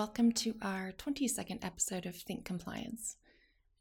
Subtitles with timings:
[0.00, 3.16] Welcome to our 22nd episode of Think Compliance.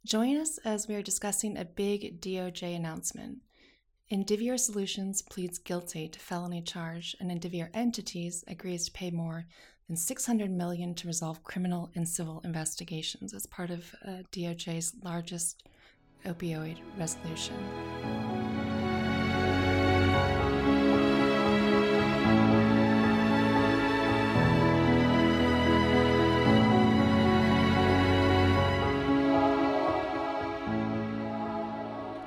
[0.05, 3.37] Join us as we are discussing a big DOJ announcement.
[4.11, 9.45] Indivior Solutions pleads guilty to felony charge, and Indivior Entities agrees to pay more
[9.87, 15.63] than 600 million to resolve criminal and civil investigations as part of uh, DOJ's largest
[16.25, 17.55] opioid resolution.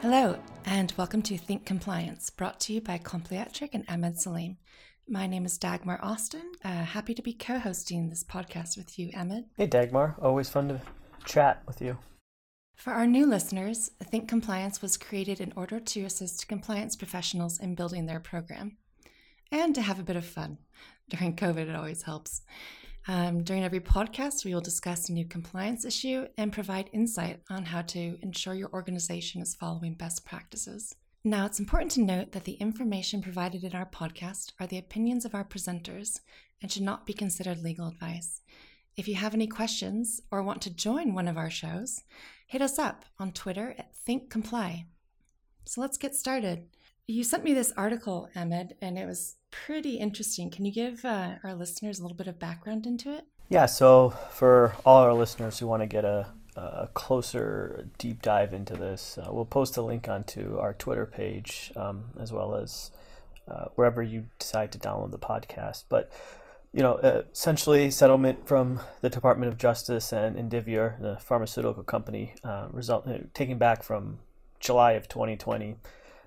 [0.03, 4.57] Hello, and welcome to Think Compliance, brought to you by Compliatric and Ahmed Salim.
[5.09, 6.43] My name is Dagmar Austin.
[6.65, 9.45] Uh, happy to be co hosting this podcast with you, Ahmed.
[9.57, 10.17] Hey, Dagmar.
[10.21, 10.81] Always fun to
[11.25, 11.99] chat with you.
[12.75, 17.77] For our new listeners, Think Compliance was created in order to assist compliance professionals in
[17.77, 18.79] building their program
[19.53, 20.59] and to have a bit of fun.
[21.11, 22.43] During COVID, it always helps.
[23.09, 27.65] Um, during every podcast, we will discuss a new compliance issue and provide insight on
[27.65, 30.95] how to ensure your organization is following best practices.
[31.25, 35.25] Now, it's important to note that the information provided in our podcast are the opinions
[35.25, 36.21] of our presenters
[36.61, 38.41] and should not be considered legal advice.
[38.97, 42.03] If you have any questions or want to join one of our shows,
[42.47, 44.85] hit us up on Twitter at ThinkComply.
[45.65, 46.67] So let's get started.
[47.07, 50.51] You sent me this article, Ahmed, and it was pretty interesting.
[50.51, 53.25] Can you give uh, our listeners a little bit of background into it?
[53.49, 58.53] Yeah, so for all our listeners who want to get a a closer deep dive
[58.53, 62.91] into this, uh, we'll post a link onto our Twitter page um, as well as
[63.49, 65.85] uh, wherever you decide to download the podcast.
[65.89, 66.11] But
[66.73, 72.69] you know, essentially, settlement from the Department of Justice and Indivior, the pharmaceutical company, uh,
[72.71, 74.21] result taking back from
[74.59, 75.77] July of 2020,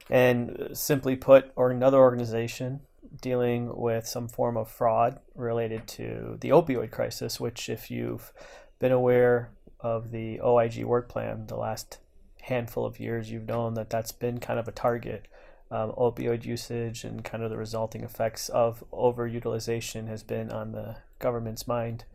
[0.09, 2.81] and simply put, or another organization
[3.21, 8.33] dealing with some form of fraud related to the opioid crisis, which, if you've
[8.79, 11.99] been aware of the OIG work plan the last
[12.41, 15.27] handful of years, you've known that that's been kind of a target.
[15.71, 20.97] Um, opioid usage and kind of the resulting effects of overutilization has been on the
[21.17, 22.05] government's mind.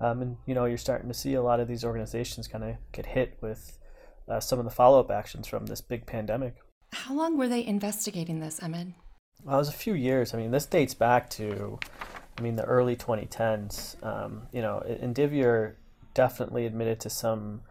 [0.00, 2.76] Um, and you know, you're starting to see a lot of these organizations kind of
[2.92, 3.78] get hit with
[4.26, 6.56] uh, some of the follow up actions from this big pandemic.
[6.94, 8.94] How long were they investigating this, Ahmed?
[9.42, 10.32] Well, it was a few years.
[10.32, 11.78] I mean, this dates back to,
[12.38, 14.02] I mean, the early 2010s.
[14.04, 15.74] Um, you know, Indivior
[16.14, 17.62] definitely admitted to some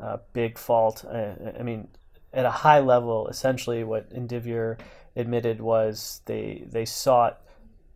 [0.00, 1.04] uh, big fault.
[1.04, 1.88] I, I, mean,
[2.32, 4.78] at a high level, essentially what Indivior
[5.14, 7.40] admitted was they they sought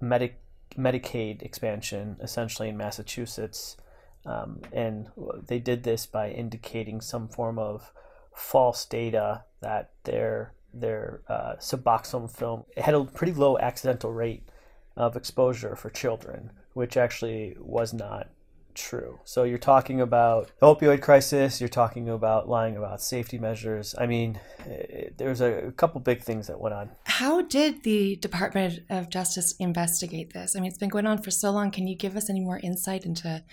[0.02, 0.34] Medi-
[0.76, 3.78] Medicaid expansion, essentially in Massachusetts,
[4.26, 5.08] um, and
[5.46, 7.90] they did this by indicating some form of
[8.34, 14.48] false data that their their uh, Suboxone film had a pretty low accidental rate
[14.96, 18.28] of exposure for children, which actually was not
[18.74, 19.20] true.
[19.24, 23.94] So you're talking about the opioid crisis, you're talking about lying about safety measures.
[23.98, 26.90] I mean, eh, there's a couple big things that went on.
[27.04, 30.56] How did the Department of Justice investigate this?
[30.56, 31.70] I mean, it's been going on for so long.
[31.70, 33.44] Can you give us any more insight into,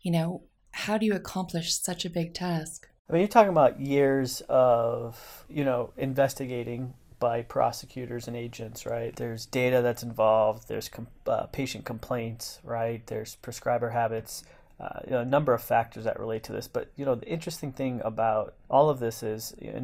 [0.00, 0.42] you know,
[0.72, 2.88] how do you accomplish such a big task?
[3.10, 9.14] I mean, you're talking about years of, you know, investigating by prosecutors and agents, right?
[9.16, 13.04] There's data that's involved, there's com- uh, patient complaints, right?
[13.08, 14.44] There's prescriber habits
[14.80, 16.66] uh, you know, a number of factors that relate to this.
[16.66, 19.76] But you know, the interesting thing about all of this is you know,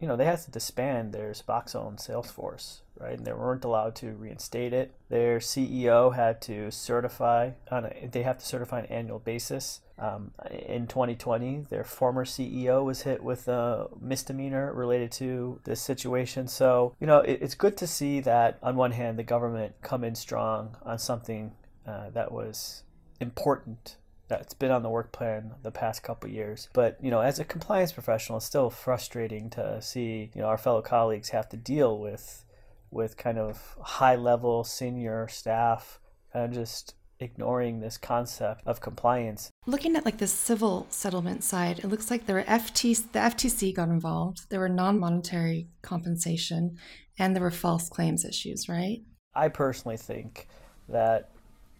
[0.00, 3.16] you know, they had to disband their Suboxone sales force, right?
[3.16, 4.94] And they weren't allowed to reinstate it.
[5.08, 9.80] Their CEO had to certify on a, they have to certify on an annual basis.
[9.98, 16.48] Um, in 2020, their former CEO was hit with a misdemeanor related to this situation.
[16.48, 20.04] So, you know, it, it's good to see that on one hand, the government come
[20.04, 21.52] in strong on something
[21.86, 22.82] uh, that was
[23.20, 23.96] important
[24.28, 26.68] that's been on the work plan the past couple years.
[26.72, 30.58] But you know, as a compliance professional, it's still frustrating to see you know our
[30.58, 32.44] fellow colleagues have to deal with
[32.90, 36.00] with kind of high level senior staff
[36.32, 39.50] kind of just ignoring this concept of compliance.
[39.66, 43.74] Looking at like the civil settlement side, it looks like there were FT, the FTC
[43.74, 44.50] got involved.
[44.50, 46.76] There were non-monetary compensation,
[47.18, 48.98] and there were false claims issues, right?
[49.34, 50.48] I personally think
[50.88, 51.30] that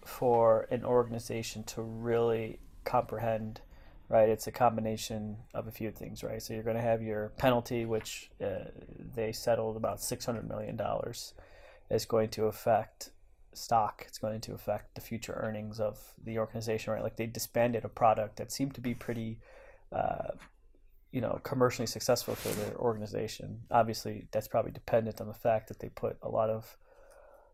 [0.06, 3.60] for an organization to really comprehend
[4.08, 4.28] right?
[4.28, 6.40] It's a combination of a few things right?
[6.40, 8.70] So you're going to have your penalty which uh,
[9.14, 11.34] they settled about 600 million dollars
[11.90, 13.10] is going to affect
[13.52, 17.02] stock it's going to affect the future earnings of the organization right?
[17.02, 19.38] Like they disbanded a product that seemed to be pretty
[19.92, 20.32] uh,
[21.10, 23.60] you know commercially successful for their organization.
[23.70, 26.76] Obviously that's probably dependent on the fact that they put a lot of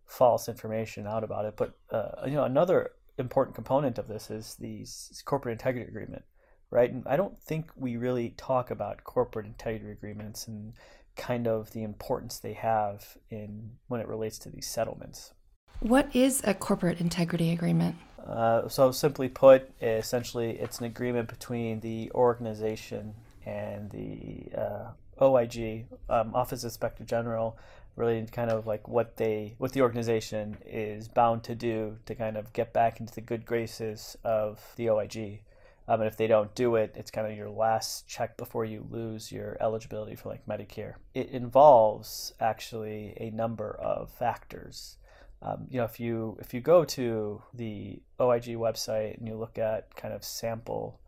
[0.06, 1.54] false information out about it.
[1.56, 4.86] But uh, you know, another important component of this is the
[5.24, 6.24] corporate integrity agreement,
[6.70, 6.90] right?
[6.90, 10.72] And I don't think we really talk about corporate integrity agreements and
[11.16, 15.32] kind of the importance they have in when it relates to these settlements.
[15.80, 17.96] What is a corporate integrity agreement?
[18.24, 23.14] Uh, so simply put, essentially, it's an agreement between the organization
[23.44, 24.90] and the uh,
[25.20, 27.58] OIG, um, Office Inspector General,
[27.96, 32.14] relating to kind of like what they, what the organization is bound to do to
[32.14, 35.42] kind of get back into the good graces of the OIG.
[35.88, 38.86] Um, and if they don't do it, it's kind of your last check before you
[38.90, 40.94] lose your eligibility for like Medicare.
[41.12, 44.96] It involves actually a number of factors.
[45.42, 49.58] Um, you know, if you if you go to the OIG website and you look
[49.58, 51.00] at kind of sample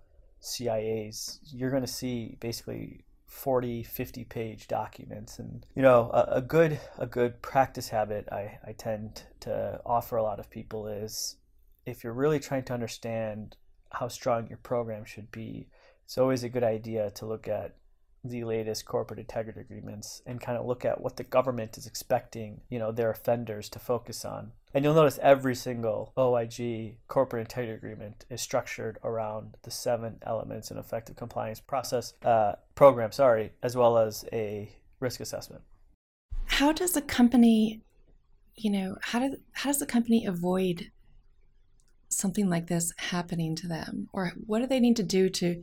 [0.43, 5.39] CIAs, you're going to see basically 40, 50 page documents.
[5.39, 10.17] And you know, a, a good a good practice habit I, I tend to offer
[10.17, 11.37] a lot of people is
[11.87, 13.57] if you're really trying to understand
[13.91, 15.69] how strong your program should be,
[16.05, 17.77] it's always a good idea to look at
[18.25, 22.63] the latest corporate integrity agreements and kind of look at what the government is expecting,
[22.71, 24.53] you know, their offenders to focus on.
[24.73, 30.71] And you'll notice every single OIG corporate integrity agreement is structured around the seven elements
[30.71, 35.63] in effective compliance process uh, program, sorry, as well as a risk assessment.
[36.47, 37.83] How does a company,
[38.57, 40.91] you know, how does how does the company avoid
[42.09, 45.63] something like this happening to them or what do they need to do to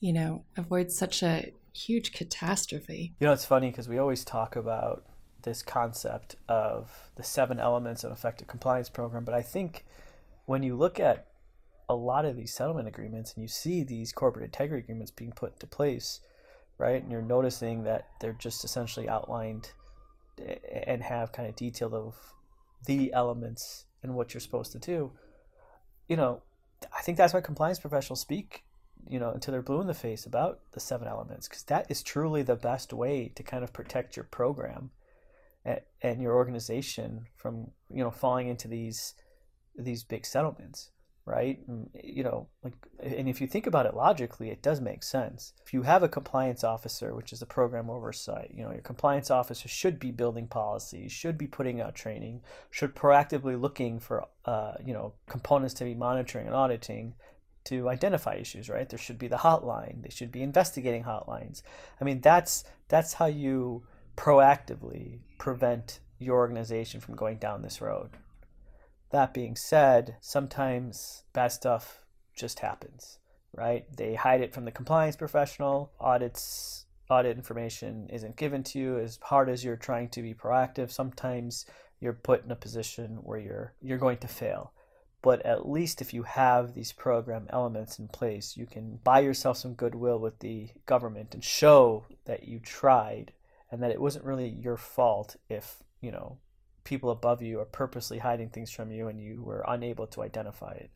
[0.00, 3.14] you know avoid such a huge catastrophe.
[3.20, 5.04] You know it's funny because we always talk about
[5.42, 9.84] this concept of the seven elements of an effective compliance program but i think
[10.46, 11.28] when you look at
[11.88, 15.52] a lot of these settlement agreements and you see these corporate integrity agreements being put
[15.52, 16.20] into place
[16.76, 19.70] right and you're noticing that they're just essentially outlined
[20.44, 20.56] eh,
[20.88, 22.16] and have kind of detail of
[22.86, 25.12] the elements and what you're supposed to do
[26.08, 26.42] you know,
[26.96, 28.64] I think that's why compliance professionals speak,
[29.08, 32.02] you know, until they're blue in the face about the seven elements, because that is
[32.02, 34.90] truly the best way to kind of protect your program
[35.64, 39.14] and, and your organization from, you know, falling into these
[39.76, 40.90] these big settlements
[41.28, 41.58] right?
[41.68, 42.72] And, you know, like,
[43.02, 45.52] and if you think about it logically, it does make sense.
[45.64, 49.30] If you have a compliance officer, which is a program oversight, you know, your compliance
[49.30, 52.40] officer should be building policies, should be putting out training,
[52.70, 57.12] should proactively looking for, uh, you know, components to be monitoring and auditing
[57.68, 58.88] to identify issues, right?
[58.88, 60.02] There should be the hotline.
[60.02, 61.62] They should be investigating hotlines.
[62.00, 63.84] I mean, that's that's how you
[64.16, 68.10] proactively prevent your organization from going down this road.
[69.10, 72.02] That being said, sometimes bad stuff
[72.34, 73.18] just happens,
[73.52, 73.84] right?
[73.96, 75.92] They hide it from the compliance professional.
[76.00, 80.90] Audits audit information isn't given to you as hard as you're trying to be proactive.
[80.90, 81.64] Sometimes
[82.00, 84.72] you're put in a position where you're you're going to fail.
[85.20, 89.56] But at least if you have these program elements in place, you can buy yourself
[89.56, 93.32] some goodwill with the government and show that you tried
[93.70, 96.38] and that it wasn't really your fault if, you know,
[96.88, 100.72] people above you are purposely hiding things from you and you were unable to identify
[100.72, 100.90] it.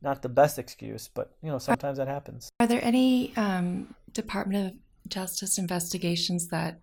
[0.00, 2.48] Not the best excuse, but you know sometimes that happens.
[2.60, 6.80] Are there any um, Department of Justice investigations that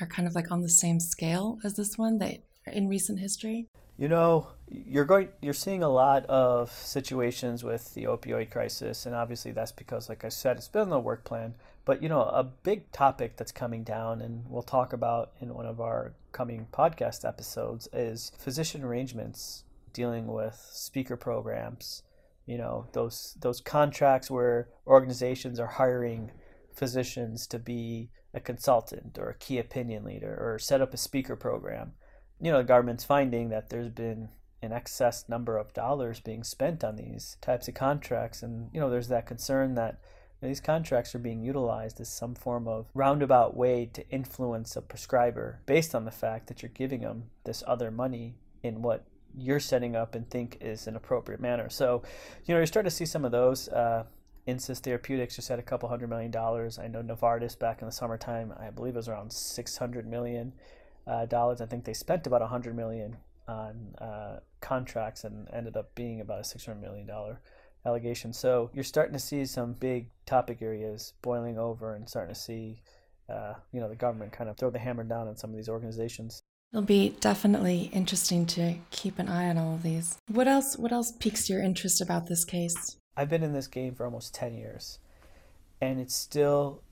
[0.00, 3.66] are kind of like on the same scale as this one that in recent history?
[3.98, 9.14] You know, you're going you're seeing a lot of situations with the opioid crisis and
[9.14, 12.22] obviously that's because like I said it's been in the work plan but you know,
[12.22, 16.68] a big topic that's coming down, and we'll talk about in one of our coming
[16.72, 22.02] podcast episodes, is physician arrangements dealing with speaker programs.
[22.46, 26.30] You know, those those contracts where organizations are hiring
[26.72, 31.36] physicians to be a consultant or a key opinion leader or set up a speaker
[31.36, 31.92] program.
[32.40, 34.28] You know, the government's finding that there's been
[34.62, 38.88] an excess number of dollars being spent on these types of contracts, and you know,
[38.88, 40.00] there's that concern that
[40.40, 45.60] these contracts are being utilized as some form of roundabout way to influence a prescriber
[45.66, 49.04] based on the fact that you're giving them this other money in what
[49.36, 51.70] you're setting up and think is an appropriate manner.
[51.70, 52.02] So,
[52.44, 53.68] you know, you're starting to see some of those.
[53.68, 54.04] Uh,
[54.46, 56.78] Insys Therapeutics just had a couple hundred million dollars.
[56.78, 60.52] I know Novartis back in the summertime, I believe it was around 600 million
[61.06, 61.60] uh, dollars.
[61.60, 63.18] I think they spent about 100 million
[63.52, 67.40] on uh, contracts and ended up being about a 600 million dollar
[67.84, 68.32] allegation.
[68.32, 72.82] So you're starting to see some big topic areas boiling over and starting to see,
[73.28, 75.68] uh, you know, the government kind of throw the hammer down on some of these
[75.68, 76.42] organizations.
[76.72, 80.16] It'll be definitely interesting to keep an eye on all of these.
[80.28, 80.78] What else?
[80.78, 82.96] What else piques your interest about this case?
[83.14, 84.98] I've been in this game for almost ten years,
[85.82, 86.82] and it still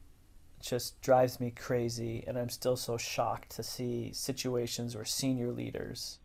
[0.60, 2.22] just drives me crazy.
[2.26, 6.18] And I'm still so shocked to see situations where senior leaders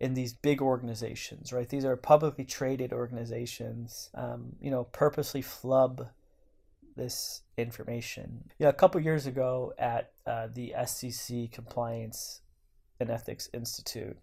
[0.00, 1.68] in these big organizations, right?
[1.68, 6.08] These are publicly traded organizations, um, you know, purposely flub
[6.96, 8.50] this information.
[8.58, 12.40] Know, a couple years ago at uh, the SEC Compliance
[12.98, 14.16] and Ethics Institute,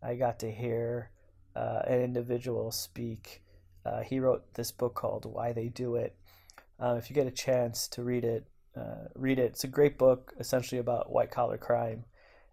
[0.00, 1.10] I got to hear
[1.56, 3.42] uh, an individual speak.
[3.84, 6.14] Uh, he wrote this book called Why They Do It.
[6.78, 9.52] Uh, if you get a chance to read it, uh, read it.
[9.52, 12.04] It's a great book, essentially about white collar crime.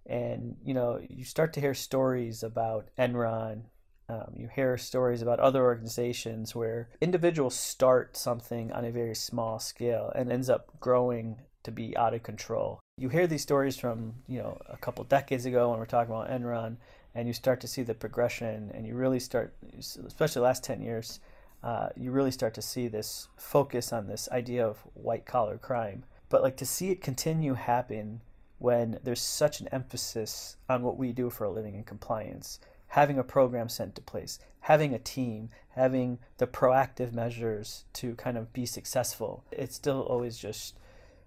[0.05, 3.63] And you know, you start to hear stories about Enron.
[4.09, 9.59] Um, you hear stories about other organizations where individuals start something on a very small
[9.59, 12.79] scale and ends up growing to be out of control.
[12.97, 16.29] You hear these stories from you know a couple decades ago when we're talking about
[16.29, 16.77] Enron,
[17.15, 20.81] and you start to see the progression, and you really start, especially the last ten
[20.81, 21.19] years,
[21.63, 26.03] uh, you really start to see this focus on this idea of white collar crime.
[26.29, 28.21] But like to see it continue happen
[28.63, 33.19] when there's such an emphasis on what we do for a living in compliance, having
[33.19, 38.53] a program sent to place, having a team, having the proactive measures to kind of
[38.53, 40.77] be successful, it still always just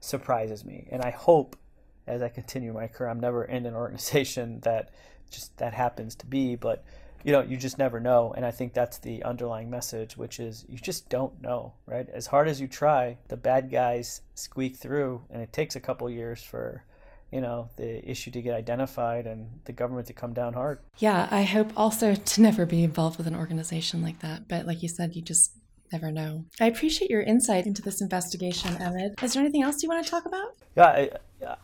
[0.01, 0.89] surprises me.
[0.91, 1.59] And I hope
[2.07, 4.89] as I continue my career, I'm never in an organization that
[5.31, 6.87] just that happens to be, but
[7.23, 8.33] you know, you just never know.
[8.35, 12.09] And I think that's the underlying message, which is you just don't know, right?
[12.09, 16.09] As hard as you try, the bad guys squeak through, and it takes a couple
[16.09, 16.83] years for
[17.31, 20.79] you know the issue to get identified and the government to come down hard.
[20.99, 24.83] Yeah i hope also to never be involved with an organization like that but like
[24.83, 25.53] you said you just
[25.93, 26.45] never know.
[26.61, 29.23] I appreciate your insight into this investigation Ahmed.
[29.23, 30.57] Is there anything else you want to talk about?
[30.75, 31.11] Yeah I,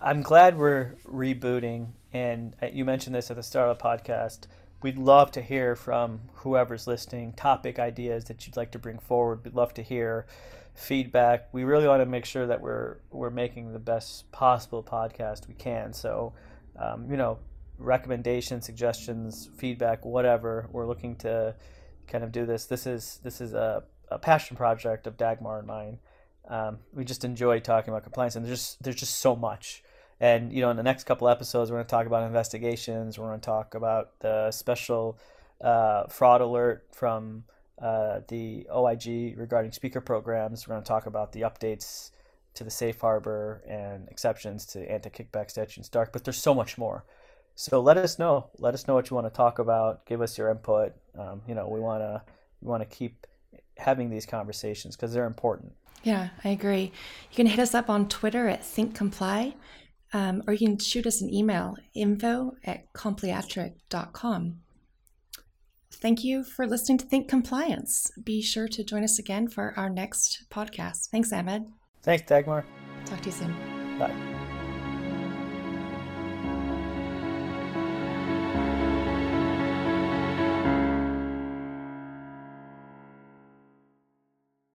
[0.00, 4.40] i'm glad we're rebooting and uh, you mentioned this at the start of the podcast
[4.82, 9.44] we'd love to hear from whoever's listening topic ideas that you'd like to bring forward
[9.44, 10.26] we'd love to hear
[10.74, 11.48] feedback.
[11.52, 15.54] We really want to make sure that we're we're making the best possible podcast we
[15.54, 15.92] can.
[15.92, 16.32] So,
[16.78, 17.38] um, you know,
[17.78, 20.68] recommendations, suggestions, feedback, whatever.
[20.72, 21.54] We're looking to
[22.06, 22.66] kind of do this.
[22.66, 25.98] This is this is a, a passion project of Dagmar and mine.
[26.48, 29.82] Um, we just enjoy talking about compliance, and there's just there's just so much.
[30.22, 33.18] And you know, in the next couple episodes, we're going to talk about investigations.
[33.18, 35.18] We're going to talk about the special
[35.60, 37.42] uh, fraud alert from
[37.80, 40.66] uh, the OIG regarding speaker programs.
[40.66, 42.12] We're going to talk about the updates
[42.54, 47.04] to the safe harbor and exceptions to anti-kickback statutes Stark, but there's so much more.
[47.56, 48.48] So let us know.
[48.58, 50.06] Let us know what you want to talk about.
[50.06, 50.92] Give us your input.
[51.18, 52.22] Um, you know, we want to
[52.60, 53.26] we want to keep
[53.76, 55.72] having these conversations because they're important.
[56.04, 56.92] Yeah, I agree.
[57.30, 59.54] You can hit us up on Twitter at thinkcomply,
[60.12, 64.58] um, or you can shoot us an email info at compliatric.com.
[65.90, 68.10] Thank you for listening to Think Compliance.
[68.22, 71.08] Be sure to join us again for our next podcast.
[71.10, 71.66] Thanks, Ahmed.
[72.02, 72.64] Thanks, Dagmar.
[73.04, 73.98] Talk to you soon.
[73.98, 74.41] Bye.